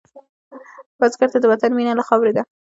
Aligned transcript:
بزګر 0.99 1.29
ته 1.33 1.37
د 1.41 1.45
وطن 1.51 1.71
مینه 1.77 1.93
له 1.99 2.03
خاورې 2.07 2.31
ده 2.37 2.43